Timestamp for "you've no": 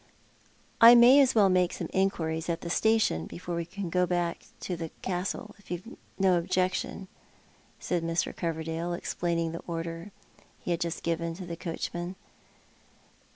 5.69-6.39